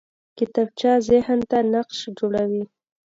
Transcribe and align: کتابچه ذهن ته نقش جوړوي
کتابچه 0.37 0.91
ذهن 1.09 1.39
ته 1.49 1.57
نقش 1.73 1.99
جوړوي 2.19 2.63